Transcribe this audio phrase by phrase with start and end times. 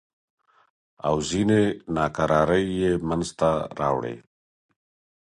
[1.07, 1.61] او ځینې
[1.95, 4.15] ناکرارۍ یې منځته راوړې.